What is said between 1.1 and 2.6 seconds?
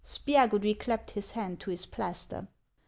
his hand to his plaster.